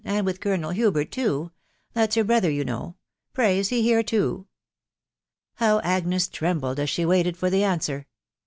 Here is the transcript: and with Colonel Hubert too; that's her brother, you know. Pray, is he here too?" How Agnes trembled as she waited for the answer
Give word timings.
and 0.03 0.25
with 0.25 0.39
Colonel 0.41 0.71
Hubert 0.71 1.11
too; 1.11 1.51
that's 1.93 2.15
her 2.15 2.23
brother, 2.23 2.49
you 2.49 2.65
know. 2.65 2.95
Pray, 3.33 3.59
is 3.59 3.69
he 3.69 3.83
here 3.83 4.01
too?" 4.01 4.47
How 5.57 5.79
Agnes 5.81 6.27
trembled 6.27 6.79
as 6.79 6.89
she 6.89 7.05
waited 7.05 7.37
for 7.37 7.51
the 7.51 7.63
answer 7.63 8.07